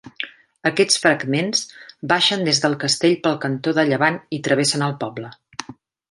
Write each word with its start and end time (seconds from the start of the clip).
Aquests 0.69 0.95
fragments 1.03 1.59
baixen 2.13 2.45
des 2.49 2.61
del 2.65 2.77
castell 2.87 3.13
pel 3.27 3.37
cantó 3.47 3.75
de 3.81 3.85
llevant 3.91 4.17
i 4.39 4.45
travessen 4.49 4.87
el 4.91 4.97
poble. 5.05 5.31